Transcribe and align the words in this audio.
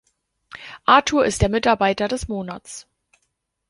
Arthur 0.87 1.25
ist 1.25 1.43
der 1.43 1.49
Mitarbeiter 1.49 2.07
des 2.07 2.27
Monats. 2.27 2.87